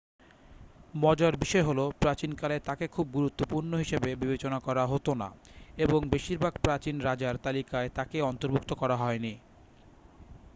মজার 0.93 1.33
বিষয় 1.37 1.65
হল 1.65 1.79
প্রাচীনকালে 1.99 2.57
তাকে 2.59 2.85
খুব 2.87 3.05
গুরুত্বপূর্ণ 3.13 3.71
হিসাবে 3.75 4.09
বিবেচনা 4.15 4.59
করা 4.59 4.83
হত 4.85 5.07
না 5.13 5.29
এবং 5.77 5.99
বেশিরভাগ 6.09 6.53
প্রাচীন 6.61 6.95
রাজার 6.99 7.35
তালিকায় 7.37 7.89
তাকে 7.89 8.17
অন্তর্ভুক্ত 8.21 8.71
করা 8.73 8.95
হয়নি 8.97 9.33